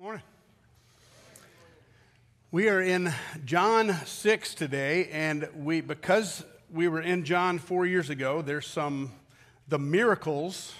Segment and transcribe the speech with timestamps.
[0.00, 0.22] Morning.
[2.52, 3.12] We are in
[3.44, 9.10] John 6 today, and we because we were in John four years ago, there's some
[9.66, 10.72] the miracles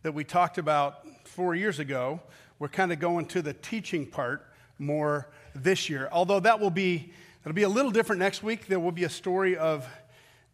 [0.00, 2.22] that we talked about four years ago.
[2.58, 4.48] We're kind of going to the teaching part
[4.78, 6.08] more this year.
[6.10, 7.12] Although that will be
[7.42, 8.68] it'll be a little different next week.
[8.68, 9.86] There will be a story of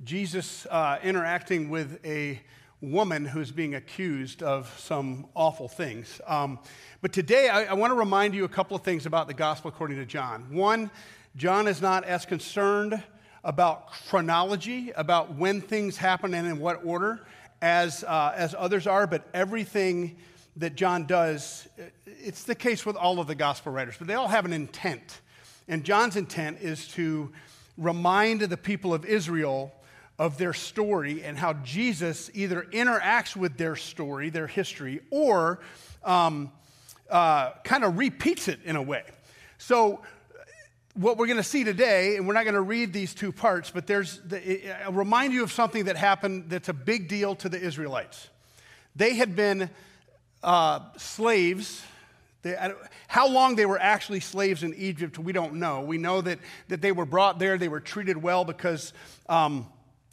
[0.02, 2.40] Jesus uh, interacting with a
[2.80, 6.20] woman who's being accused of some awful things.
[6.26, 6.60] Um,
[7.00, 9.68] but today, I, I want to remind you a couple of things about the gospel
[9.68, 10.46] according to John.
[10.50, 10.90] One,
[11.36, 13.02] John is not as concerned
[13.42, 17.26] about chronology, about when things happen and in what order,
[17.60, 20.16] as, uh, as others are, but everything
[20.56, 21.68] that John does,
[22.06, 25.20] it's the case with all of the gospel writers, but they all have an intent.
[25.66, 27.32] And John's intent is to
[27.76, 29.72] remind the people of Israel
[30.18, 35.60] of their story and how Jesus either interacts with their story, their history, or
[36.04, 36.50] um,
[37.08, 39.04] uh, kind of repeats it in a way.
[39.58, 40.02] So,
[40.94, 43.70] what we're going to see today, and we're not going to read these two parts,
[43.70, 47.48] but there's, the, I'll remind you of something that happened that's a big deal to
[47.48, 48.28] the Israelites.
[48.96, 49.70] They had been
[50.42, 51.84] uh, slaves.
[52.42, 52.56] They,
[53.06, 55.82] how long they were actually slaves in Egypt, we don't know.
[55.82, 58.92] We know that, that they were brought there, they were treated well because.
[59.28, 59.66] Um,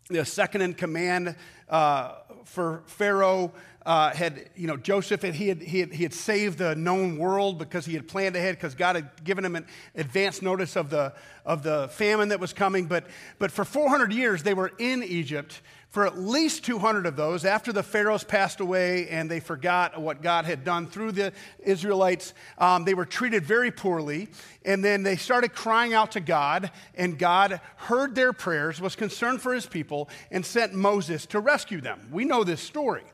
[0.10, 1.36] the second in command
[1.68, 3.52] uh, for Pharaoh
[3.86, 7.18] uh, had, you know, Joseph, had, he, had, he, had, he had saved the known
[7.18, 10.90] world because he had planned ahead because God had given him an advance notice of
[10.90, 11.14] the,
[11.46, 12.86] of the famine that was coming.
[12.86, 13.06] But,
[13.40, 15.62] but for 400 years, they were in Egypt
[15.96, 20.22] for at least 200 of those, after the Pharaohs passed away and they forgot what
[20.22, 24.28] God had done through the Israelites, um, they were treated very poorly.
[24.66, 29.42] And then they started crying out to God, and God heard their prayers, was concerned
[29.42, 32.10] for his people, and sent Moses to rescue them.
[32.12, 33.06] We know this story.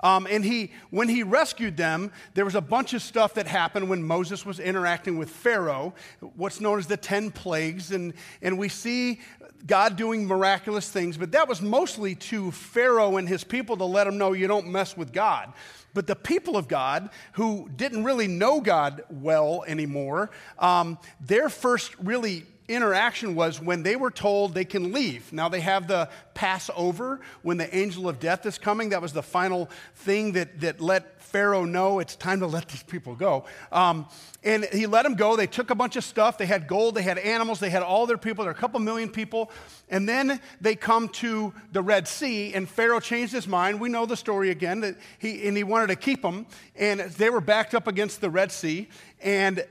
[0.00, 3.88] Um, and he, when he rescued them, there was a bunch of stuff that happened
[3.90, 5.94] when Moses was interacting with Pharaoh,
[6.36, 7.90] what's known as the 10 plagues.
[7.90, 9.20] And, and we see
[9.66, 14.04] God doing miraculous things, but that was mostly to Pharaoh and his people to let
[14.04, 15.52] them know you don't mess with God.
[15.94, 21.98] But the people of God, who didn't really know God well anymore, um, their first
[21.98, 25.32] really interaction was when they were told they can leave.
[25.32, 28.90] Now they have the Passover when the angel of death is coming.
[28.90, 32.82] That was the final thing that, that let Pharaoh know it's time to let these
[32.82, 33.44] people go.
[33.72, 34.06] Um,
[34.44, 35.36] and he let them go.
[35.36, 36.38] They took a bunch of stuff.
[36.38, 38.44] They had gold, they had animals, they had all their people.
[38.44, 39.50] There are a couple million people.
[39.90, 43.80] And then they come to the Red Sea, and Pharaoh changed his mind.
[43.80, 46.46] We know the story again that he and he wanted to keep them,
[46.76, 48.88] and they were backed up against the Red Sea,
[49.20, 49.64] and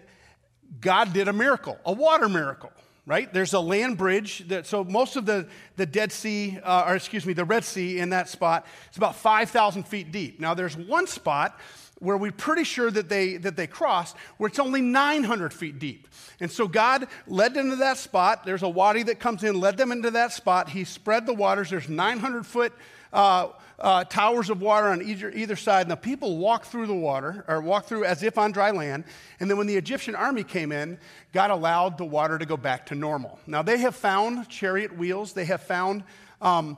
[0.81, 2.71] God did a miracle, a water miracle
[3.07, 3.33] right?
[3.33, 4.47] There's a land bridge.
[4.49, 5.47] That, so most of the,
[5.77, 9.15] the Dead Sea, uh, or excuse me, the Red Sea in that spot, it's about
[9.15, 10.39] 5,000 feet deep.
[10.39, 11.57] Now there's one spot
[11.99, 16.07] where we're pretty sure that they, that they crossed, where it's only 900 feet deep.
[16.39, 18.45] And so God led them to that spot.
[18.45, 20.69] There's a wadi that comes in, led them into that spot.
[20.69, 21.71] He spread the waters.
[21.71, 22.73] There's 900 foot
[23.13, 26.95] uh, uh, towers of water on either, either side, and the people walked through the
[26.95, 29.03] water, or walked through as if on dry land.
[29.39, 30.97] And then when the Egyptian army came in,
[31.31, 33.39] God allowed the water to go back to normal.
[33.45, 36.03] Now, they have found chariot wheels, they have found
[36.41, 36.77] um,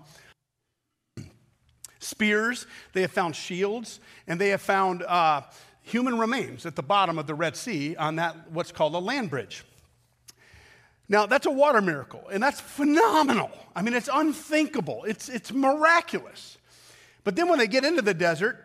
[1.99, 5.41] spears, they have found shields, and they have found uh,
[5.81, 9.29] human remains at the bottom of the Red Sea on that, what's called a land
[9.29, 9.63] bridge.
[11.11, 13.49] Now, that's a water miracle, and that's phenomenal.
[13.75, 16.59] I mean, it's unthinkable, it's, it's miraculous.
[17.23, 18.57] But then when they get into the desert,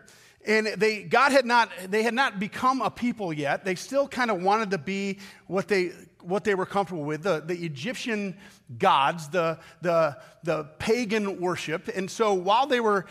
[0.47, 3.65] and they, God had not, they had not become a people yet.
[3.65, 5.17] They still kind of wanted to be
[5.47, 5.91] what they,
[6.21, 8.37] what they were comfortable with, the, the Egyptian
[8.77, 11.87] gods, the, the, the pagan worship.
[11.95, 13.07] And so while they were,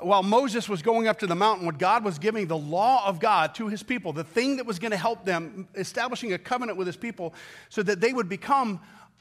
[0.00, 3.20] while Moses was going up to the mountain, when God was giving the law of
[3.20, 6.78] God to his people, the thing that was going to help them, establishing a covenant
[6.78, 7.34] with his people
[7.68, 8.80] so that they would become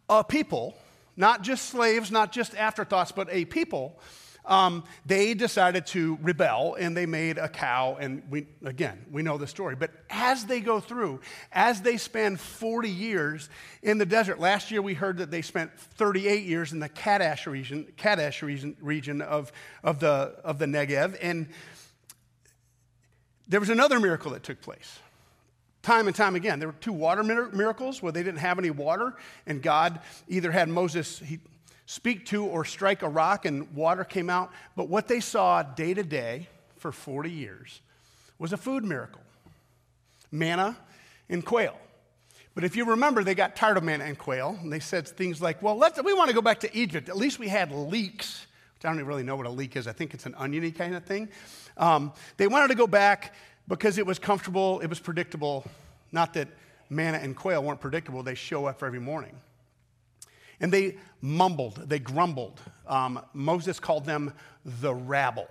[0.09, 0.75] a people,
[1.16, 4.00] not just slaves, not just afterthoughts, but a people
[4.47, 7.97] um, they decided to rebel and they made a cow.
[8.00, 9.75] And we, again, we know the story.
[9.75, 13.50] But as they go through, as they spend 40 years
[13.81, 17.47] in the desert, last year we heard that they spent 38 years in the Kadesh
[17.47, 19.51] region, Kadesh region, region of,
[19.83, 21.18] of, the, of the Negev.
[21.21, 21.47] And
[23.47, 25.00] there was another miracle that took place
[25.86, 26.57] time and time again.
[26.57, 29.13] There were two water miracles where they didn't have any water,
[29.45, 31.39] and God either had Moses, he,
[31.85, 34.51] speak to or strike a rock and water came out.
[34.75, 36.47] But what they saw day to day
[36.77, 37.81] for 40 years
[38.37, 39.21] was a food miracle
[40.31, 40.75] manna
[41.29, 41.77] and quail.
[42.55, 45.41] But if you remember, they got tired of manna and quail, and they said things
[45.41, 47.09] like, Well, let's, we want to go back to Egypt.
[47.09, 48.47] At least we had leeks,
[48.83, 49.87] I don't even really know what a leek is.
[49.87, 51.29] I think it's an oniony kind of thing.
[51.75, 53.33] Um, they wanted to go back
[53.67, 55.65] because it was comfortable, it was predictable,
[56.11, 56.47] Not that
[56.89, 59.35] manna and quail weren't predictable, they show up every morning.
[60.60, 62.60] And they mumbled, they grumbled.
[62.88, 65.48] Um, Moses called them the rabble.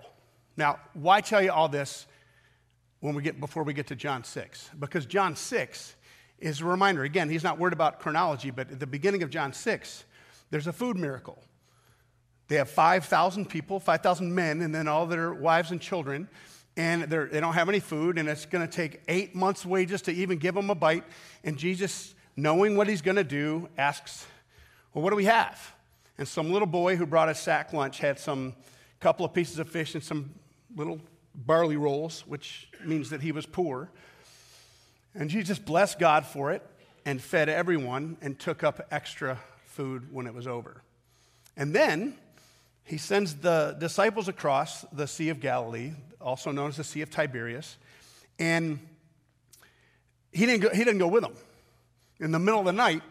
[0.56, 2.06] Now, why tell you all this
[3.00, 4.70] when we get, before we get to John 6?
[4.78, 5.96] Because John 6
[6.38, 7.04] is a reminder.
[7.04, 10.04] Again, he's not worried about chronology, but at the beginning of John 6,
[10.50, 11.42] there's a food miracle.
[12.48, 16.28] They have 5,000 people, 5,000 men, and then all their wives and children,
[16.76, 20.12] and they don't have any food, and it's going to take eight months' wages to
[20.12, 21.04] even give them a bite.
[21.44, 24.26] And Jesus, knowing what he's going to do, asks,
[24.94, 25.74] Well, what do we have?
[26.18, 28.54] And some little boy who brought a sack lunch had some
[29.00, 30.30] couple of pieces of fish and some
[30.76, 31.00] little
[31.34, 33.90] barley rolls, which means that he was poor.
[35.12, 36.62] And Jesus blessed God for it
[37.04, 40.80] and fed everyone and took up extra food when it was over.
[41.56, 42.16] And then
[42.84, 47.10] he sends the disciples across the Sea of Galilee, also known as the Sea of
[47.10, 47.78] Tiberias,
[48.38, 48.78] and
[50.32, 51.34] he didn't go, he didn't go with them.
[52.20, 53.02] In the middle of the night,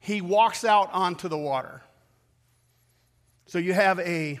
[0.00, 1.82] he walks out onto the water.
[3.46, 4.38] So you have a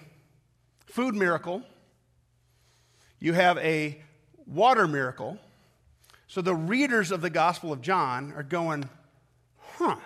[0.86, 1.62] food miracle,
[3.18, 4.00] you have a
[4.46, 5.38] water miracle.
[6.26, 8.88] So the readers of the Gospel of John are going,
[9.56, 9.96] huh,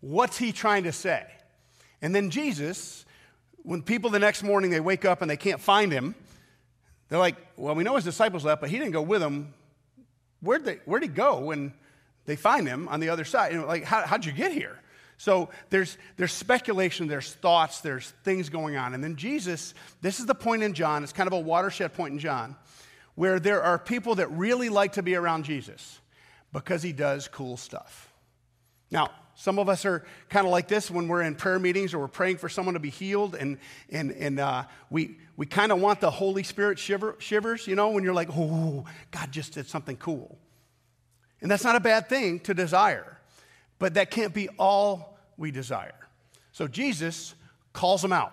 [0.00, 1.24] what's he trying to say?
[2.00, 3.04] And then Jesus,
[3.64, 6.14] when people the next morning they wake up and they can't find him,
[7.08, 9.54] they're like, well, we know his disciples left, but he didn't go with them.
[10.40, 11.72] Where'd, they, where'd he go when
[12.26, 13.52] they find him on the other side?
[13.52, 14.78] And like, How, how'd you get here?
[15.18, 18.92] So there's, there's speculation, there's thoughts, there's things going on.
[18.94, 22.12] And then Jesus, this is the point in John, it's kind of a watershed point
[22.12, 22.56] in John,
[23.14, 26.00] where there are people that really like to be around Jesus
[26.52, 28.12] because he does cool stuff.
[28.90, 31.98] Now, some of us are kind of like this when we're in prayer meetings or
[31.98, 33.58] we're praying for someone to be healed, and,
[33.90, 37.90] and, and uh, we, we kind of want the Holy Spirit shiver, shivers, you know,
[37.90, 40.38] when you're like, oh, God just did something cool.
[41.40, 43.18] And that's not a bad thing to desire.
[43.78, 45.92] But that can't be all we desire.
[46.52, 47.34] So Jesus
[47.72, 48.32] calls them out.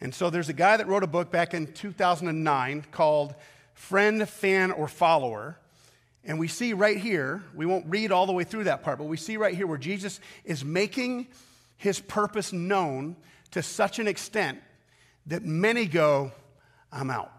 [0.00, 3.36] And so there's a guy that wrote a book back in 2009 called
[3.74, 5.56] Friend, Fan, or Follower.
[6.24, 9.04] And we see right here, we won't read all the way through that part, but
[9.04, 11.28] we see right here where Jesus is making
[11.76, 13.16] his purpose known
[13.52, 14.58] to such an extent
[15.26, 16.32] that many go,
[16.92, 17.32] I'm out.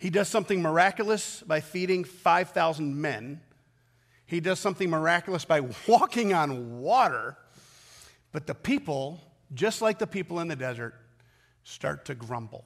[0.00, 3.40] He does something miraculous by feeding 5,000 men
[4.30, 7.36] he does something miraculous by walking on water.
[8.30, 9.20] But the people,
[9.54, 10.94] just like the people in the desert,
[11.64, 12.64] start to grumble.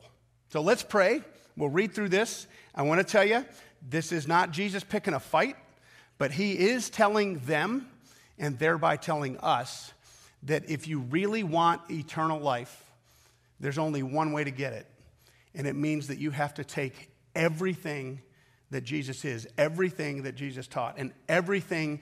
[0.50, 1.22] So let's pray.
[1.56, 2.48] We'll read through this.
[2.75, 3.46] I want to tell you,
[3.81, 5.56] this is not Jesus picking a fight,
[6.19, 7.88] but he is telling them
[8.38, 9.90] and thereby telling us
[10.42, 12.84] that if you really want eternal life,
[13.58, 14.86] there's only one way to get it.
[15.54, 18.20] And it means that you have to take everything
[18.70, 22.00] that Jesus is, everything that Jesus taught, and everything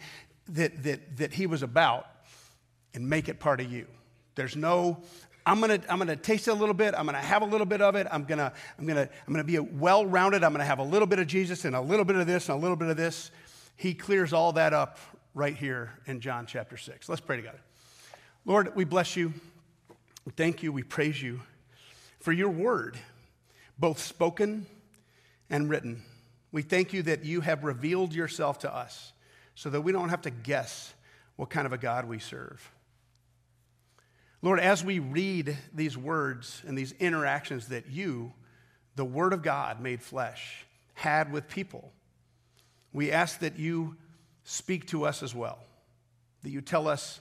[0.49, 2.07] that, that, that he was about,
[2.95, 3.87] and make it part of you.
[4.35, 5.03] There's no,
[5.45, 7.83] I'm gonna, I'm gonna taste it a little bit, I'm gonna have a little bit
[7.83, 10.85] of it, I'm gonna, I'm gonna, I'm gonna be well rounded, I'm gonna have a
[10.85, 12.97] little bit of Jesus and a little bit of this and a little bit of
[12.97, 13.31] this.
[13.77, 14.99] He clears all that up
[15.35, 17.09] right here in John chapter 6.
[17.09, 17.61] Let's pray together.
[18.45, 19.33] Lord, we bless you.
[20.25, 20.73] We thank you.
[20.73, 21.41] We praise you
[22.21, 22.97] for your word,
[23.79, 24.67] both spoken
[25.53, 26.03] and written.
[26.51, 29.13] We thank you that you have revealed yourself to us
[29.55, 30.93] so that we don't have to guess
[31.37, 32.69] what kind of a God we serve.
[34.41, 38.33] Lord, as we read these words and these interactions that you,
[38.97, 41.93] the Word of God made flesh, had with people,
[42.93, 43.97] we ask that you
[44.45, 45.59] speak to us as well,
[46.43, 47.21] that you tell us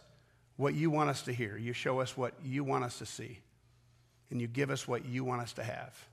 [0.56, 3.39] what you want us to hear, you show us what you want us to see,
[4.29, 6.08] and you give us what you want us to have.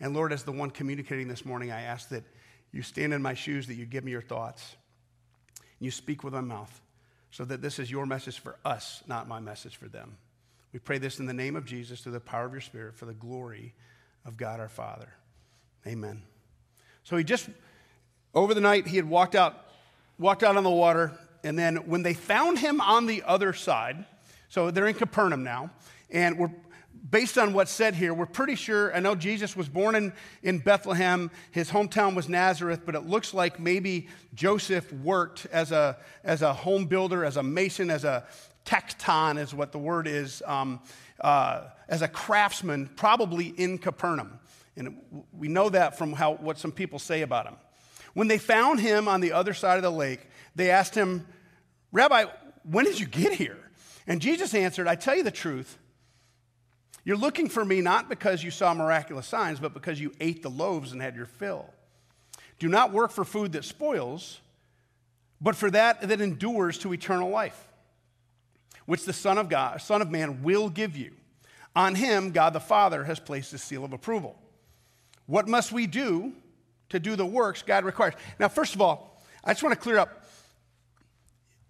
[0.00, 2.24] And Lord, as the one communicating this morning, I ask that
[2.72, 4.76] you stand in my shoes, that you give me your thoughts.
[5.56, 6.80] And you speak with my mouth,
[7.30, 10.16] so that this is your message for us, not my message for them.
[10.72, 13.06] We pray this in the name of Jesus, through the power of your Spirit, for
[13.06, 13.74] the glory
[14.24, 15.08] of God our Father.
[15.86, 16.22] Amen.
[17.04, 17.48] So he just,
[18.34, 19.68] over the night, he had walked out,
[20.18, 21.12] walked out on the water,
[21.42, 24.04] and then when they found him on the other side,
[24.48, 25.70] so they're in Capernaum now,
[26.10, 26.50] and we're
[27.10, 28.94] based on what's said here, we're pretty sure.
[28.94, 30.12] I know Jesus was born in,
[30.42, 31.30] in Bethlehem.
[31.50, 36.52] His hometown was Nazareth, but it looks like maybe Joseph worked as a, as a
[36.52, 38.26] home builder, as a mason, as a
[38.64, 40.80] tekton, is what the word is, um,
[41.20, 44.38] uh, as a craftsman, probably in Capernaum.
[44.76, 44.98] And
[45.32, 47.56] we know that from how, what some people say about him.
[48.14, 50.20] When they found him on the other side of the lake,
[50.54, 51.26] they asked him,
[51.92, 52.26] Rabbi,
[52.64, 53.58] when did you get here?
[54.06, 55.78] And Jesus answered, I tell you the truth.
[57.04, 60.50] You're looking for me not because you saw miraculous signs, but because you ate the
[60.50, 61.66] loaves and had your fill.
[62.58, 64.40] Do not work for food that spoils,
[65.40, 67.68] but for that that endures to eternal life,
[68.86, 71.12] which the Son of God, Son of Man will give you.
[71.76, 74.36] On him, God the Father has placed his seal of approval.
[75.26, 76.32] What must we do
[76.88, 78.14] to do the works God requires?
[78.40, 80.24] Now, first of all, I just want to clear up.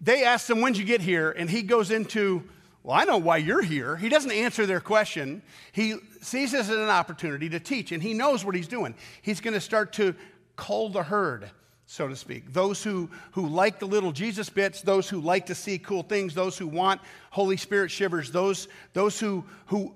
[0.01, 1.31] They asked him, When'd you get here?
[1.31, 2.45] And he goes into,
[2.89, 3.99] Well, I know why you're here.
[3.99, 5.43] He doesn't answer their question.
[5.73, 8.95] He sees this as an opportunity to teach, and he knows what he's doing.
[9.21, 10.15] He's going to start to
[10.57, 11.51] cull the herd
[11.85, 12.55] so to speak.
[12.55, 16.35] Those who, who like the little Jesus bits, those who like to see cool things,
[16.35, 19.95] those who want Holy Spirit shivers, those, those who, who,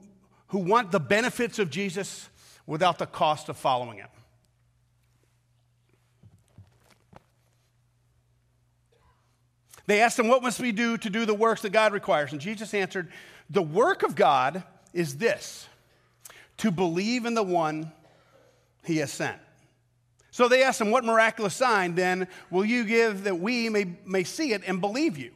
[0.48, 2.28] who want the benefits of Jesus
[2.66, 4.08] without the cost of following him.
[9.86, 12.32] They asked him, What must we do to do the works that God requires?
[12.32, 13.10] And Jesus answered,
[13.50, 14.62] The work of God
[14.92, 15.68] is this
[16.58, 17.90] to believe in the one
[18.84, 19.38] he has sent.
[20.30, 24.24] So they asked him, What miraculous sign then will you give that we may, may
[24.24, 25.32] see it and believe you?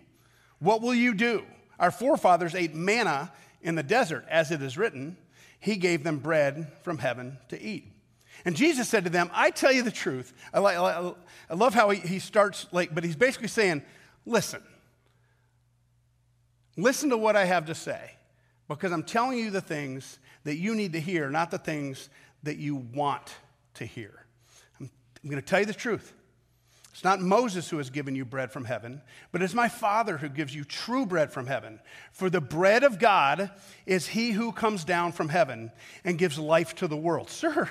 [0.59, 1.45] What will you do?
[1.79, 5.17] Our forefathers ate manna in the desert, as it is written,
[5.59, 7.93] He gave them bread from heaven to eat.
[8.45, 10.33] And Jesus said to them, I tell you the truth.
[10.55, 11.13] I, I,
[11.51, 13.83] I love how he, he starts, like, but he's basically saying,
[14.27, 14.63] Listen,
[16.77, 18.11] listen to what I have to say,
[18.69, 22.11] because I'm telling you the things that you need to hear, not the things
[22.43, 23.35] that you want
[23.75, 24.27] to hear.
[24.81, 24.91] I'm
[25.25, 26.13] going to tell you the truth.
[26.93, 30.31] It's not Moses who has given you bread from heaven, but it's my Father who
[30.31, 31.79] gives you true bread from heaven.
[32.11, 33.51] For the bread of God
[33.85, 35.71] is he who comes down from heaven
[36.05, 37.29] and gives life to the world.
[37.29, 37.71] Sir,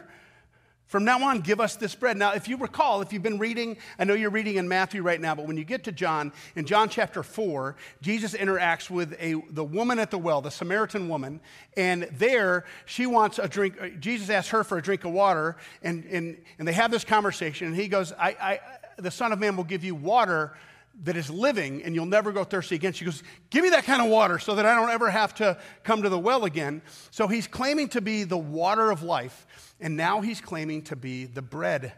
[0.87, 2.15] from now on, give us this bread.
[2.15, 5.19] Now, if you recall, if you've been reading, I know you're reading in Matthew right
[5.19, 9.41] now, but when you get to John, in John chapter 4, Jesus interacts with a,
[9.49, 11.39] the woman at the well, the Samaritan woman,
[11.75, 13.81] and there she wants a drink.
[13.81, 17.03] Uh, Jesus asks her for a drink of water, and, and, and they have this
[17.03, 18.59] conversation, and he goes, I, I,
[18.97, 20.55] The Son of Man will give you water
[21.03, 22.93] that is living and you'll never go thirsty again.
[22.93, 25.57] She goes, Give me that kind of water so that I don't ever have to
[25.83, 26.81] come to the well again.
[27.11, 29.45] So he's claiming to be the water of life,
[29.79, 31.93] and now he's claiming to be the bread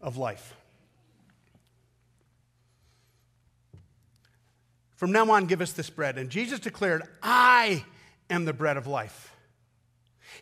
[0.00, 0.54] of life.
[4.96, 6.16] From now on, give us this bread.
[6.18, 7.84] And Jesus declared, I
[8.30, 9.32] am the bread of life.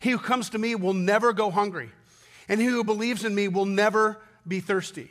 [0.01, 1.91] He who comes to me will never go hungry,
[2.49, 5.11] and he who believes in me will never be thirsty.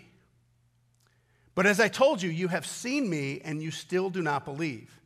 [1.56, 5.00] But as I told you, you have seen me and you still do not believe.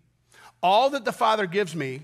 [0.64, 2.02] All that the Father gives me,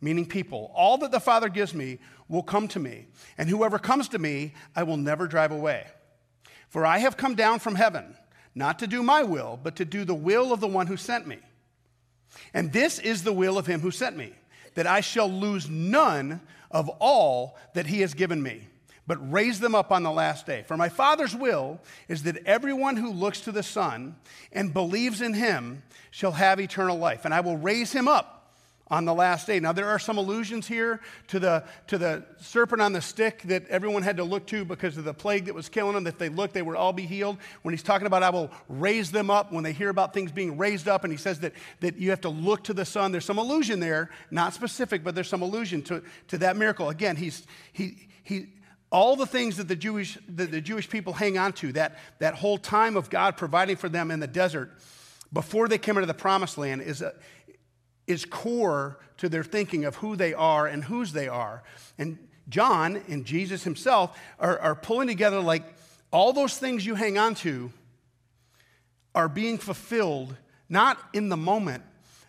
[0.00, 3.06] meaning people, all that the Father gives me will come to me,
[3.36, 5.86] and whoever comes to me, I will never drive away.
[6.68, 8.16] For I have come down from heaven,
[8.54, 11.26] not to do my will, but to do the will of the one who sent
[11.26, 11.38] me.
[12.52, 14.32] And this is the will of him who sent me,
[14.74, 18.68] that I shall lose none of all that he has given me
[19.08, 20.62] but raise them up on the last day.
[20.68, 24.16] For my Father's will is that everyone who looks to the Son
[24.52, 28.37] and believes in him shall have eternal life, and I will raise him up
[28.90, 29.60] on the last day.
[29.60, 33.66] Now, there are some allusions here to the, to the serpent on the stick that
[33.68, 36.06] everyone had to look to because of the plague that was killing them.
[36.06, 37.38] If they looked, they would all be healed.
[37.62, 40.56] When he's talking about, I will raise them up, when they hear about things being
[40.56, 43.24] raised up, and he says that, that you have to look to the Son, there's
[43.24, 46.88] some allusion there, not specific, but there's some allusion to, to that miracle.
[46.88, 48.46] Again, he's, he, he,
[48.90, 52.34] all the things that the Jewish, that the Jewish people hang on to, that, that
[52.34, 54.72] whole time of God providing for them in the desert
[55.30, 57.12] before they came into the promised land, is, a,
[58.08, 61.62] is core to their thinking of who they are and whose they are.
[61.98, 65.64] And John and Jesus himself are, are pulling together like
[66.10, 67.70] all those things you hang on to
[69.14, 70.34] are being fulfilled,
[70.68, 71.82] not in the moment,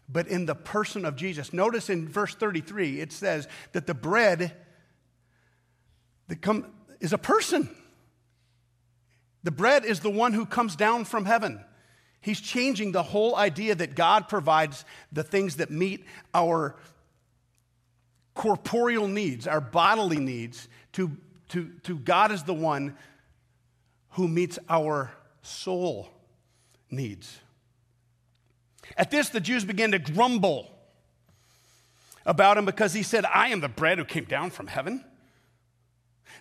[0.09, 1.53] but in the person of Jesus.
[1.53, 4.55] Notice in verse 33, it says that the bread
[6.27, 6.65] that come,
[6.99, 7.69] is a person.
[9.43, 11.63] The bread is the one who comes down from heaven.
[12.21, 16.75] He's changing the whole idea that God provides the things that meet our
[18.33, 21.11] corporeal needs, our bodily needs, to,
[21.49, 22.95] to, to God is the one
[24.11, 25.11] who meets our
[25.41, 26.09] soul
[26.89, 27.39] needs.
[28.97, 30.69] At this, the Jews began to grumble
[32.25, 35.03] about him because he said, I am the bread who came down from heaven.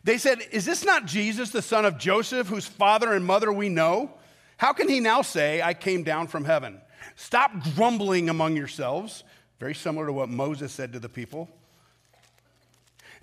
[0.04, 3.68] They said, Is this not Jesus, the son of Joseph, whose father and mother we
[3.68, 4.12] know?
[4.58, 6.80] How can he now say, I came down from heaven?
[7.16, 9.24] Stop grumbling among yourselves.
[9.58, 11.48] Very similar to what Moses said to the people.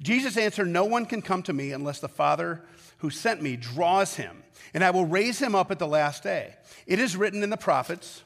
[0.01, 2.61] Jesus answered, No one can come to me unless the Father
[2.99, 6.55] who sent me draws him, and I will raise him up at the last day.
[6.87, 8.23] It is written in the prophets,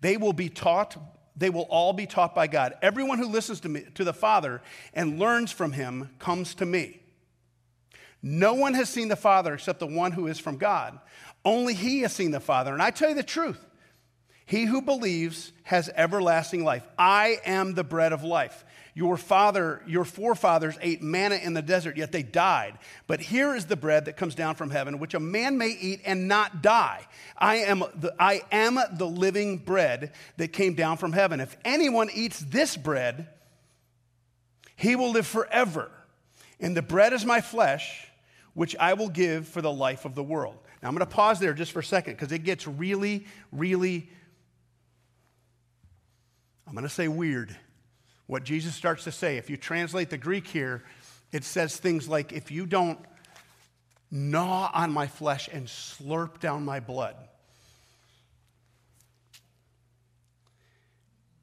[0.00, 0.96] they will be taught,
[1.36, 2.74] they will all be taught by God.
[2.80, 4.62] Everyone who listens to me, to the Father
[4.94, 7.00] and learns from him comes to me.
[8.22, 10.98] No one has seen the Father except the one who is from God.
[11.44, 12.72] Only he has seen the Father.
[12.72, 13.64] And I tell you the truth
[14.50, 16.84] he who believes has everlasting life.
[16.98, 18.64] I am the bread of life.
[18.94, 22.76] Your father, your forefathers ate manna in the desert, yet they died.
[23.06, 26.00] But here is the bread that comes down from heaven, which a man may eat
[26.04, 27.06] and not die.
[27.38, 31.38] I am the, I am the living bread that came down from heaven.
[31.38, 33.28] If anyone eats this bread,
[34.74, 35.92] he will live forever.
[36.58, 38.08] And the bread is my flesh,
[38.54, 40.58] which I will give for the life of the world.
[40.82, 44.08] Now I'm going to pause there just for a second because it gets really, really,
[46.66, 47.54] I'm going to say weird.
[48.26, 50.82] What Jesus starts to say, if you translate the Greek here,
[51.32, 52.98] it says things like, if you don't
[54.10, 57.16] gnaw on my flesh and slurp down my blood,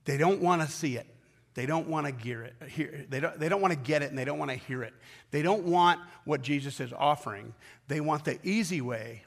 [0.06, 1.08] they don't want to see it.
[1.54, 4.12] They don't want to gear it, hear, they don't, they don't want to get it
[4.12, 4.94] and they don't want to hear it.
[5.32, 7.52] They don't want what Jesus is offering.
[7.88, 9.24] They want the easy way,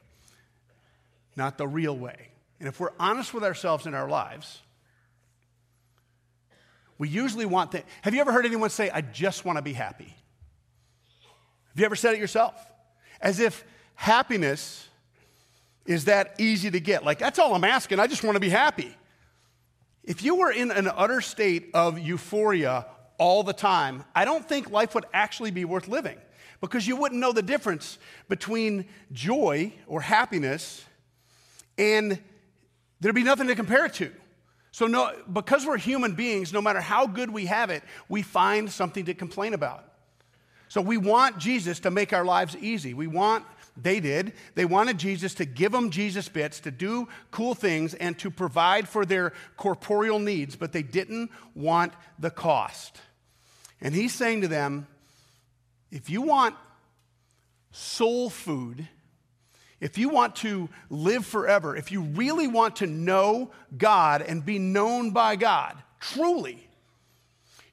[1.35, 2.29] not the real way.
[2.59, 4.61] And if we're honest with ourselves in our lives,
[6.97, 7.85] we usually want that.
[8.03, 10.15] Have you ever heard anyone say, I just want to be happy?
[11.69, 12.53] Have you ever said it yourself?
[13.19, 13.63] As if
[13.95, 14.87] happiness
[15.85, 17.03] is that easy to get.
[17.03, 17.99] Like, that's all I'm asking.
[17.99, 18.95] I just want to be happy.
[20.03, 22.85] If you were in an utter state of euphoria
[23.17, 26.17] all the time, I don't think life would actually be worth living
[26.59, 27.97] because you wouldn't know the difference
[28.29, 30.85] between joy or happiness
[31.81, 32.19] and
[32.99, 34.11] there'd be nothing to compare it to.
[34.71, 38.71] So, no, because we're human beings, no matter how good we have it, we find
[38.71, 39.83] something to complain about.
[40.69, 42.93] So, we want Jesus to make our lives easy.
[42.93, 43.43] We want
[43.81, 44.33] they did.
[44.55, 48.87] They wanted Jesus to give them Jesus bits, to do cool things, and to provide
[48.87, 52.99] for their corporeal needs, but they didn't want the cost.
[53.79, 54.87] And he's saying to them,
[55.89, 56.55] if you want
[57.71, 58.87] soul food,
[59.81, 64.59] if you want to live forever, if you really want to know God and be
[64.59, 66.69] known by God, truly,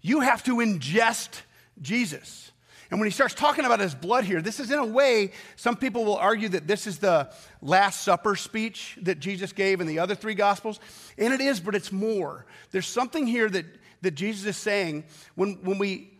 [0.00, 1.42] you have to ingest
[1.80, 2.50] Jesus.
[2.90, 5.76] And when he starts talking about his blood here, this is in a way, some
[5.76, 9.98] people will argue that this is the Last Supper speech that Jesus gave in the
[9.98, 10.80] other three Gospels.
[11.18, 12.46] And it is, but it's more.
[12.70, 13.66] There's something here that,
[14.00, 16.14] that Jesus is saying when, when we.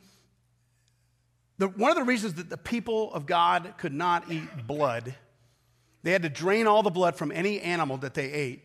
[1.57, 5.15] The, one of the reasons that the people of God could not eat blood,
[6.03, 8.63] they had to drain all the blood from any animal that they ate,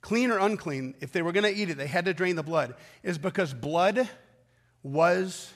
[0.00, 0.94] clean or unclean.
[1.00, 3.54] If they were going to eat it, they had to drain the blood, is because
[3.54, 4.08] blood
[4.82, 5.52] was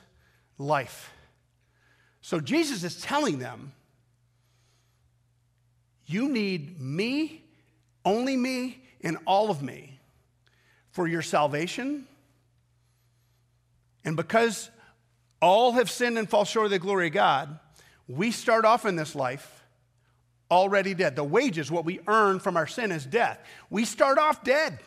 [0.56, 1.12] life.
[2.20, 3.72] So Jesus is telling them,
[6.06, 7.44] you need me,
[8.04, 9.98] only me, and all of me
[10.90, 12.06] for your salvation.
[14.04, 14.70] And because
[15.40, 17.58] all have sinned and fall short of the glory of God,
[18.08, 19.57] we start off in this life
[20.50, 21.16] already dead.
[21.16, 23.38] The wages, what we earn from our sin, is death.
[23.70, 24.78] We start off dead.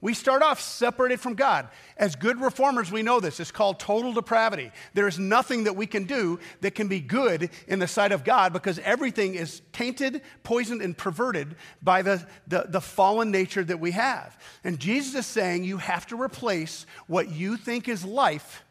[0.00, 1.68] We start off separated from God.
[1.96, 3.40] As good reformers, we know this.
[3.40, 4.70] It's called total depravity.
[4.94, 8.22] There is nothing that we can do that can be good in the sight of
[8.22, 13.80] God because everything is tainted, poisoned, and perverted by the, the, the fallen nature that
[13.80, 14.38] we have.
[14.62, 18.62] And Jesus is saying you have to replace what you think is life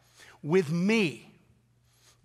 [0.41, 1.27] with me.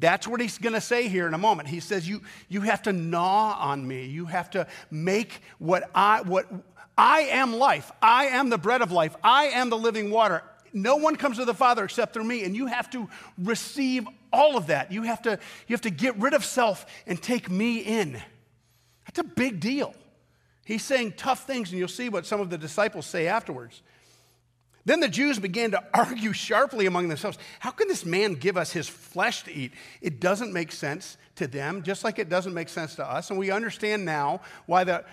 [0.03, 1.69] That's what he's going to say here in a moment.
[1.69, 4.07] He says, you, you have to gnaw on me.
[4.07, 6.53] You have to make what I, what,
[6.99, 7.93] I am life.
[8.03, 9.15] I am the bread of life.
[9.23, 10.43] I am the living water.
[10.73, 12.43] No one comes to the Father except through me.
[12.43, 14.91] And you have to receive all of that.
[14.91, 15.39] You have to,
[15.69, 18.21] you have to get rid of self and take me in.
[19.07, 19.95] That's a big deal.
[20.65, 23.83] He's saying tough things, and you'll see what some of the disciples say afterwards.
[24.85, 28.73] Then the Jews began to argue sharply among themselves How can this man give us
[28.73, 29.73] his flesh to eat?
[30.01, 33.31] It doesn't make sense to them, just like it doesn't make sense to us.
[33.31, 35.05] And we understand now why the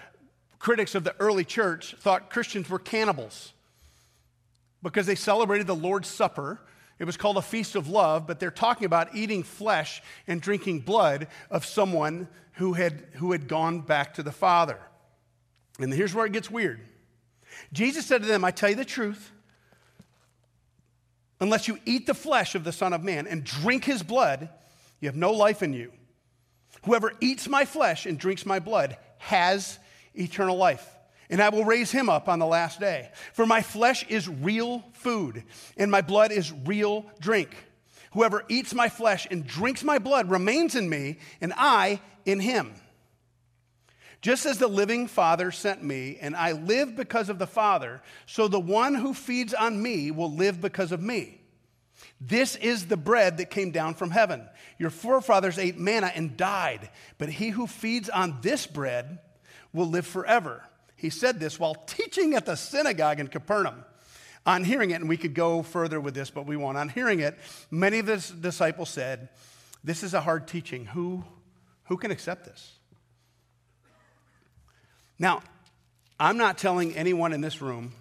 [0.58, 3.54] critics of the early church thought Christians were cannibals
[4.84, 6.60] because they celebrated the Lord's Supper.
[7.00, 10.82] It was called a feast of love, but they're talking about eating flesh and drinking
[10.82, 14.78] blood of someone who had, who had gone back to the Father.
[15.80, 16.82] And here's where it gets weird.
[17.72, 19.32] Jesus said to them, I tell you the truth,
[21.40, 24.50] unless you eat the flesh of the Son of Man and drink his blood,
[25.00, 25.92] you have no life in you.
[26.84, 29.80] Whoever eats my flesh and drinks my blood has
[30.14, 30.88] eternal life.
[31.30, 33.12] And I will raise him up on the last day.
[33.34, 35.44] For my flesh is real food,
[35.78, 37.56] and my blood is real drink.
[38.14, 42.74] Whoever eats my flesh and drinks my blood remains in me, and I in him.
[44.22, 48.48] Just as the living Father sent me, and I live because of the Father, so
[48.48, 51.40] the one who feeds on me will live because of me.
[52.20, 54.48] This is the bread that came down from heaven.
[54.78, 59.20] Your forefathers ate manna and died, but he who feeds on this bread
[59.72, 60.64] will live forever.
[60.98, 63.86] He said this while teaching at the synagogue in Capernaum.
[64.46, 66.78] On hearing it, and we could go further with this, but we won't.
[66.78, 67.38] On hearing it,
[67.70, 69.30] many of the disciples said,
[69.84, 70.86] This is a hard teaching.
[70.86, 71.24] Who,
[71.86, 72.79] who can accept this?
[75.20, 75.44] Now,
[76.20, 77.94] I'm not telling anyone in this room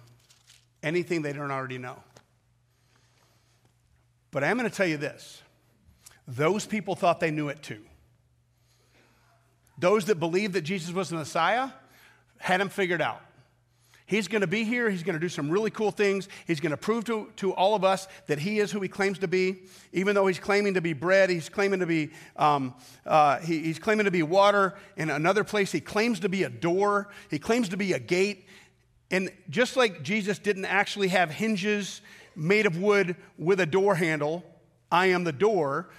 [0.81, 1.97] anything they don't already know.
[4.31, 5.41] But I'm going to tell you this
[6.27, 7.81] those people thought they knew it too.
[9.77, 11.69] Those that believed that Jesus was the Messiah
[12.37, 13.21] had him figured out.
[14.09, 14.89] He's going to be here.
[14.89, 16.29] He's going to do some really cool things.
[16.47, 19.19] He's going to prove to, to all of us that he is who he claims
[19.19, 19.59] to be.
[19.93, 22.73] Even though he's claiming to be bread, he's claiming to be, um,
[23.05, 24.73] uh, he, he's claiming to be water.
[24.97, 27.09] In another place, he claims to be a door.
[27.29, 28.47] He claims to be a gate.
[29.11, 32.01] And just like Jesus didn't actually have hinges
[32.35, 34.43] made of wood with a door handle,
[34.91, 35.91] I am the door,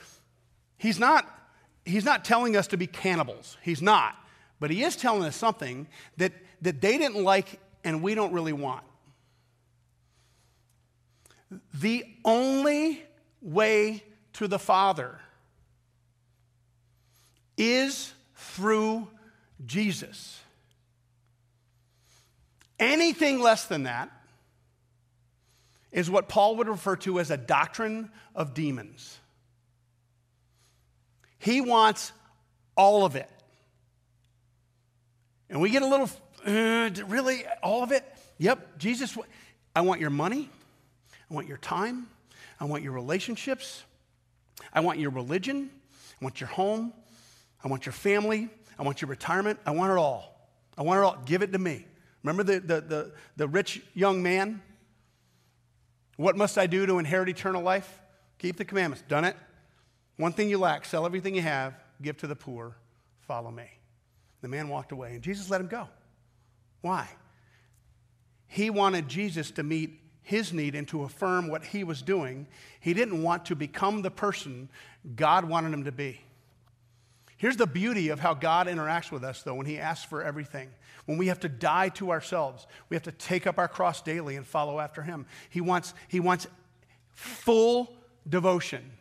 [0.78, 1.28] he's not,
[1.84, 3.56] he's not telling us to be cannibals.
[3.62, 4.16] He's not.
[4.58, 8.52] But he is telling us something that, that they didn't like and we don't really
[8.52, 8.84] want.
[11.74, 13.02] The only
[13.40, 15.18] way to the Father
[17.56, 19.08] is through
[19.66, 20.40] Jesus.
[22.78, 24.10] Anything less than that
[25.92, 29.18] is what Paul would refer to as a doctrine of demons.
[31.38, 32.12] He wants
[32.76, 33.28] all of it.
[35.48, 36.08] And we get a little
[36.46, 38.04] uh, really, all of it?
[38.38, 39.16] Yep, Jesus,
[39.74, 40.48] I want your money.
[41.30, 42.06] I want your time.
[42.58, 43.84] I want your relationships.
[44.72, 45.70] I want your religion.
[46.20, 46.92] I want your home.
[47.64, 48.48] I want your family.
[48.78, 49.58] I want your retirement.
[49.66, 50.48] I want it all.
[50.76, 51.18] I want it all.
[51.24, 51.86] Give it to me.
[52.22, 54.62] Remember the, the, the, the rich young man?
[56.16, 58.00] What must I do to inherit eternal life?
[58.38, 59.04] Keep the commandments.
[59.08, 59.36] Done it.
[60.16, 62.76] One thing you lack sell everything you have, give to the poor,
[63.22, 63.64] follow me.
[64.42, 65.88] The man walked away, and Jesus let him go.
[66.80, 67.08] Why?
[68.46, 72.46] He wanted Jesus to meet his need and to affirm what he was doing.
[72.80, 74.68] He didn't want to become the person
[75.16, 76.20] God wanted him to be.
[77.40, 80.68] Here's the beauty of how God interacts with us, though, when He asks for everything.
[81.06, 84.36] When we have to die to ourselves, we have to take up our cross daily
[84.36, 85.24] and follow after Him.
[85.48, 86.46] He wants, he wants
[87.14, 87.96] full
[88.28, 88.92] devotion.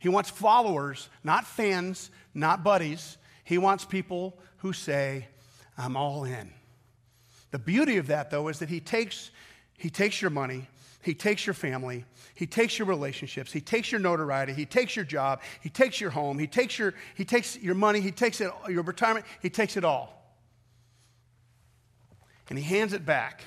[0.00, 3.18] He wants followers, not fans, not buddies.
[3.44, 5.28] He wants people who say,
[5.78, 6.52] I'm all in.
[7.50, 9.30] The beauty of that, though, is that he takes,
[9.76, 10.68] he takes your money,
[11.02, 15.04] he takes your family, he takes your relationships, he takes your notoriety, he takes your
[15.04, 18.52] job, he takes your home, he takes your, he takes your money, he takes it,
[18.68, 20.16] your retirement, he takes it all.
[22.48, 23.42] And he hands it back.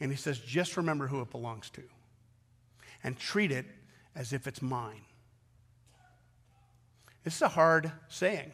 [0.00, 1.82] And he says, just remember who it belongs to.
[3.02, 3.66] And treat it
[4.14, 5.02] as if it's mine.
[7.22, 8.52] This is a hard saying.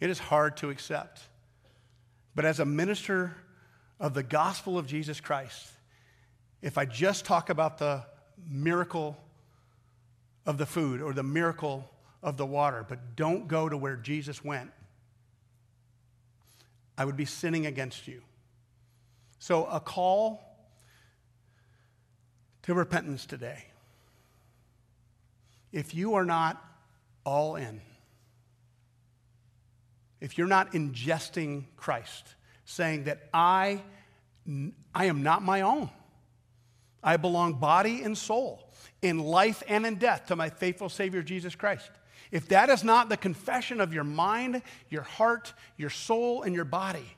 [0.00, 1.22] It is hard to accept.
[2.34, 3.34] But as a minister
[4.00, 5.70] of the gospel of Jesus Christ,
[6.62, 8.04] if I just talk about the
[8.48, 9.16] miracle
[10.46, 11.88] of the food or the miracle
[12.22, 14.70] of the water, but don't go to where Jesus went,
[16.96, 18.22] I would be sinning against you.
[19.38, 20.42] So, a call
[22.62, 23.66] to repentance today.
[25.72, 26.62] If you are not
[27.24, 27.80] all in,
[30.20, 32.34] if you're not ingesting Christ,
[32.68, 33.82] saying that I,
[34.94, 35.88] I am not my own.
[37.02, 41.54] I belong body and soul, in life and in death, to my faithful Savior Jesus
[41.54, 41.90] Christ.
[42.30, 46.66] If that is not the confession of your mind, your heart, your soul, and your
[46.66, 47.16] body,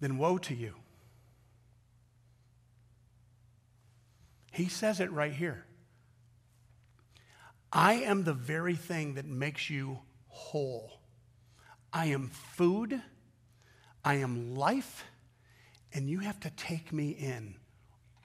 [0.00, 0.74] then woe to you.
[4.50, 5.64] He says it right here.
[7.72, 10.00] I am the very thing that makes you
[10.32, 10.90] whole.
[11.92, 13.00] I am food,
[14.04, 15.04] I am life,
[15.92, 17.54] and you have to take me in,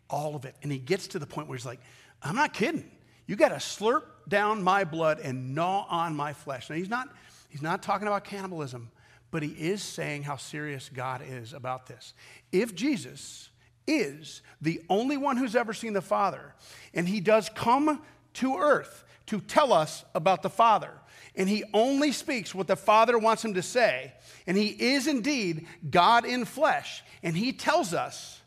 [0.10, 0.56] all of it.
[0.64, 1.82] And he gets to the point where he's like,
[2.24, 2.90] I'm not kidding.
[3.28, 6.70] You got to slurp down my blood and gnaw on my flesh.
[6.70, 7.10] Now, he's not,
[7.50, 8.90] he's not talking about cannibalism,
[9.30, 12.14] but he is saying how serious God is about this.
[12.54, 13.50] If Jesus
[13.86, 16.54] is the only one who's ever seen the Father,
[16.94, 18.02] and he does come
[18.36, 20.92] to earth to tell us about the Father,
[21.38, 24.12] and he only speaks what the Father wants him to say.
[24.48, 27.04] And he is indeed God in flesh.
[27.22, 28.42] And he tells us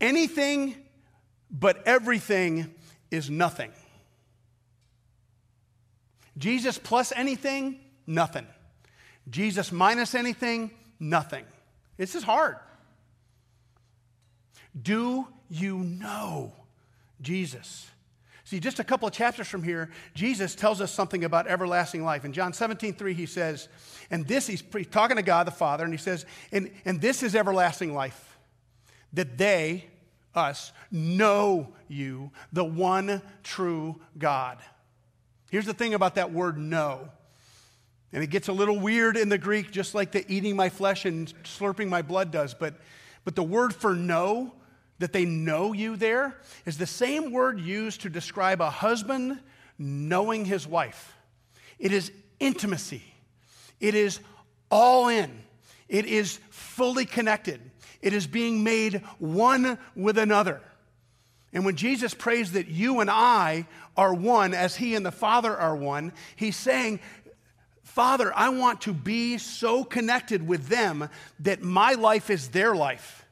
[0.00, 0.76] anything
[1.50, 2.72] but everything
[3.10, 3.72] is nothing.
[6.38, 8.46] Jesus plus anything, nothing.
[9.28, 10.70] Jesus minus anything,
[11.00, 11.44] nothing.
[11.96, 12.56] This is hard.
[14.80, 16.52] Do you know
[17.20, 17.90] Jesus?
[18.46, 22.24] See, just a couple of chapters from here, Jesus tells us something about everlasting life.
[22.24, 23.66] In John 17, 3, he says,
[24.08, 27.34] and this, he's talking to God the Father, and he says, and, and this is
[27.34, 28.38] everlasting life,
[29.14, 29.86] that they,
[30.32, 34.58] us, know you, the one true God.
[35.50, 37.08] Here's the thing about that word know.
[38.12, 41.04] And it gets a little weird in the Greek, just like the eating my flesh
[41.04, 42.54] and slurping my blood does.
[42.54, 42.76] But,
[43.24, 44.52] but the word for know
[44.98, 49.40] that they know you there is the same word used to describe a husband
[49.78, 51.14] knowing his wife.
[51.78, 53.02] It is intimacy,
[53.80, 54.20] it is
[54.70, 55.42] all in,
[55.88, 57.60] it is fully connected,
[58.00, 60.60] it is being made one with another.
[61.52, 65.56] And when Jesus prays that you and I are one as he and the Father
[65.56, 67.00] are one, he's saying,
[67.82, 71.08] Father, I want to be so connected with them
[71.40, 73.25] that my life is their life.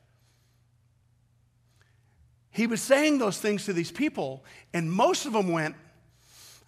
[2.55, 5.75] He was saying those things to these people, and most of them went,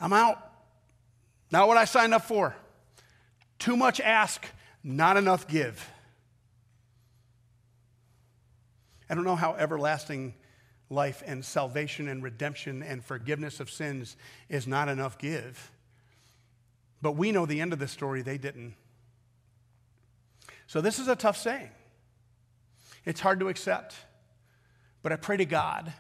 [0.01, 0.43] I'm out.
[1.53, 2.57] Not what I signed up for.
[3.61, 4.45] Too much ask,
[4.83, 5.89] not enough give.
[9.09, 10.35] I don't know how everlasting
[10.91, 14.17] life and salvation and redemption and forgiveness of sins
[14.49, 15.71] is not enough give.
[17.01, 18.75] But we know the end of the story, they didn't.
[20.67, 21.71] So this is a tough saying.
[23.05, 23.95] It's hard to accept.
[25.07, 25.93] But I pray to God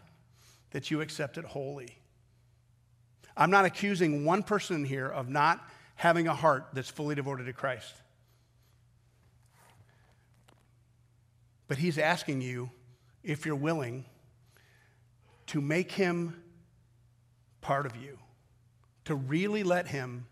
[0.72, 1.96] that you accept it wholly.
[3.36, 5.64] I'm not accusing one person here of not
[5.94, 7.94] having a heart that's fully devoted to Christ.
[11.68, 12.72] But He's asking you,
[13.22, 14.06] if you're willing,
[15.46, 16.42] to make Him
[17.60, 18.18] part of you,
[19.04, 20.26] to really let Him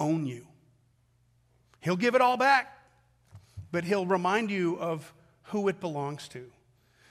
[0.00, 0.46] own you.
[1.80, 2.74] He'll give it all back,
[3.70, 5.12] but He'll remind you of
[5.42, 6.50] who it belongs to.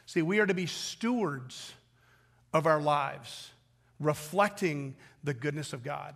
[0.07, 1.73] See, we are to be stewards
[2.53, 3.51] of our lives,
[3.99, 6.15] reflecting the goodness of God.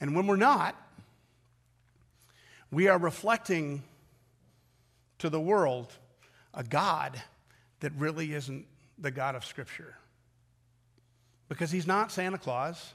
[0.00, 0.74] And when we're not,
[2.72, 3.82] we are reflecting
[5.18, 5.92] to the world
[6.54, 7.20] a God
[7.80, 8.66] that really isn't
[8.98, 9.94] the God of Scripture.
[11.50, 12.94] Because he's not Santa Claus.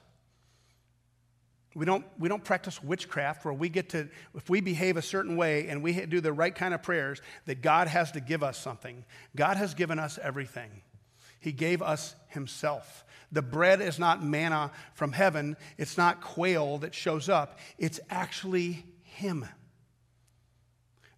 [1.73, 5.37] We don't, we don't practice witchcraft where we get to, if we behave a certain
[5.37, 8.57] way and we do the right kind of prayers, that God has to give us
[8.57, 9.05] something.
[9.35, 10.69] God has given us everything.
[11.39, 13.05] He gave us Himself.
[13.31, 18.85] The bread is not manna from heaven, it's not quail that shows up, it's actually
[19.03, 19.45] Him.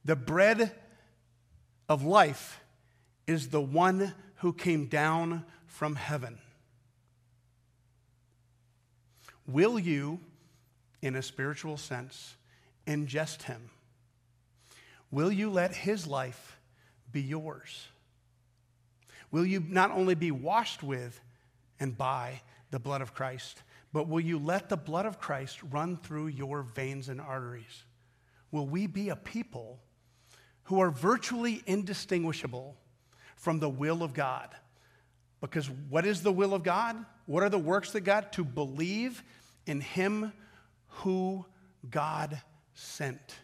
[0.06, 0.72] The bread
[1.90, 2.60] of life
[3.26, 6.38] is the one who came down from heaven.
[9.48, 10.20] Will you?
[11.04, 12.36] In a spiritual sense,
[12.88, 13.70] ingest him?
[15.12, 16.58] Will you let his life
[17.12, 17.88] be yours?
[19.30, 21.20] Will you not only be washed with
[21.78, 23.62] and by the blood of Christ,
[23.92, 27.84] but will you let the blood of Christ run through your veins and arteries?
[28.52, 29.80] Will we be a people
[30.64, 32.78] who are virtually indistinguishable
[33.36, 34.56] from the will of God?
[35.42, 36.96] Because what is the will of God?
[37.26, 38.32] What are the works of God?
[38.34, 39.22] To believe
[39.66, 40.32] in Him
[40.98, 41.46] who
[41.90, 42.42] God
[42.74, 43.36] sent.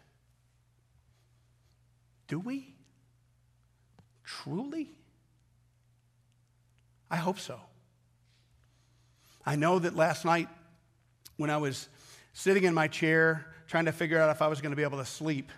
[2.27, 2.73] Do we?
[4.23, 4.91] Truly?
[7.09, 7.59] I hope so.
[9.45, 10.47] I know that last night
[11.37, 11.89] when I was
[12.33, 14.99] sitting in my chair trying to figure out if I was going to be able
[14.99, 15.51] to sleep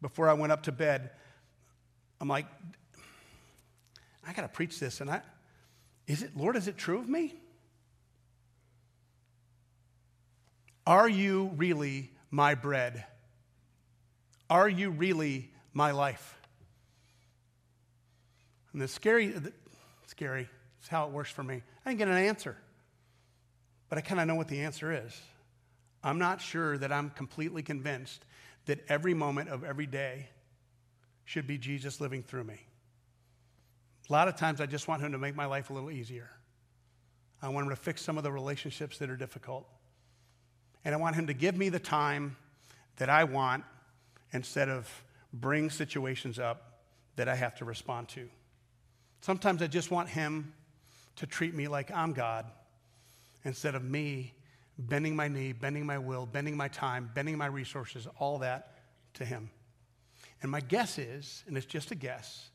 [0.00, 1.10] before I went up to bed,
[2.20, 2.46] I'm like,
[4.26, 5.00] I got to preach this.
[5.00, 5.22] And I,
[6.06, 7.39] is it, Lord, is it true of me?
[10.86, 13.04] Are you really my bread?
[14.48, 16.38] Are you really my life?
[18.72, 19.52] And the scary, the,
[20.06, 21.62] scary, it's how it works for me.
[21.84, 22.56] I didn't get an answer,
[23.88, 25.20] but I kind of know what the answer is.
[26.02, 28.24] I'm not sure that I'm completely convinced
[28.66, 30.28] that every moment of every day
[31.24, 32.60] should be Jesus living through me.
[34.08, 36.30] A lot of times I just want him to make my life a little easier.
[37.42, 39.66] I want him to fix some of the relationships that are difficult.
[40.84, 42.36] And I want Him to give me the time
[42.96, 43.64] that I want
[44.32, 44.88] instead of
[45.32, 46.80] bring situations up
[47.16, 48.28] that I have to respond to.
[49.20, 50.52] Sometimes I just want Him
[51.16, 52.46] to treat me like I'm God
[53.44, 54.34] instead of me
[54.78, 58.78] bending my knee, bending my will, bending my time, bending my resources, all that
[59.14, 59.50] to Him.
[60.42, 62.48] And my guess is, and it's just a guess,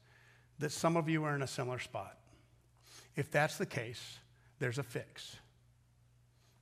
[0.60, 2.18] that some of you are in a similar spot.
[3.16, 4.20] If that's the case,
[4.60, 5.36] there's a fix.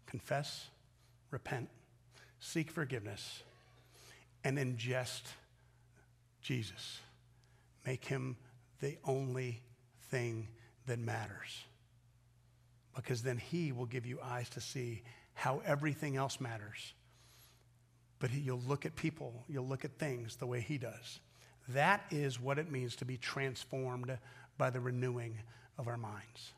[0.06, 0.70] Confess
[1.34, 1.70] repent,
[2.40, 3.44] seek forgiveness,
[4.44, 5.24] and ingest
[6.42, 7.00] Jesus.
[7.86, 8.38] make him
[8.80, 9.62] the only
[10.10, 10.48] thing
[10.88, 11.64] that matters.
[12.96, 16.94] Because then he will give you eyes to see how everything else matters.
[18.20, 21.20] But he, you'll look at people, you'll look at things the way he does.
[21.70, 24.18] That is what it means to be transformed
[24.58, 25.40] by the renewing
[25.78, 26.54] of our minds.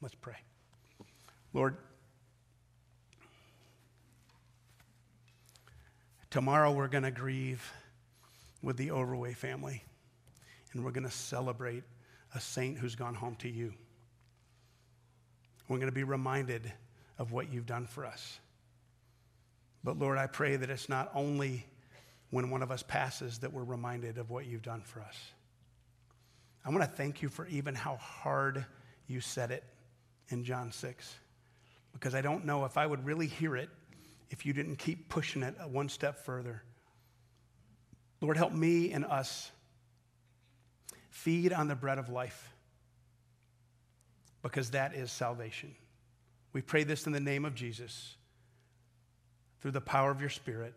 [0.00, 0.36] Let's pray.
[1.52, 1.76] Lord,
[6.30, 7.72] tomorrow we're going to grieve
[8.62, 9.82] with the Overway family,
[10.72, 11.84] and we're going to celebrate
[12.34, 13.72] a saint who's gone home to you.
[15.68, 16.72] We're going to be reminded
[17.18, 18.38] of what you've done for us.
[19.84, 21.64] But Lord, I pray that it's not only
[22.30, 25.16] when one of us passes that we're reminded of what you've done for us.
[26.64, 28.66] I want to thank you for even how hard
[29.06, 29.64] you said it
[30.28, 31.14] in John 6,
[31.92, 33.70] because I don't know if I would really hear it
[34.30, 36.62] if you didn't keep pushing it one step further.
[38.20, 39.50] Lord, help me and us
[41.10, 42.52] feed on the bread of life,
[44.42, 45.74] because that is salvation.
[46.52, 48.14] We pray this in the name of Jesus,
[49.60, 50.74] through the power of your Spirit,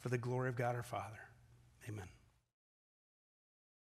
[0.00, 1.20] for the glory of God our Father.
[1.88, 2.06] Amen.